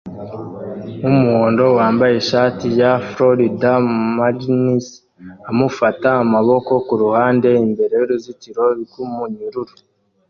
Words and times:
wumuhondo 1.03 1.65
wambaye 1.79 2.13
ishati 2.21 2.67
ya 2.79 2.91
Florida 3.09 3.71
Marlins 4.15 4.85
amufata 5.49 6.09
amaboko 6.23 6.71
kuruhande 6.87 7.49
imbere 7.65 7.93
yuruzitiro 8.01 8.63
rwumunyururu 8.81 9.73